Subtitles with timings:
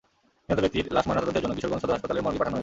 [0.47, 2.59] নিহত ব্যক্তির লাশ ময়নাতদন্তের জন্য কিশোরগঞ্জ সদর হাসপাতালের মর্গে পাঠানো হয়েছে।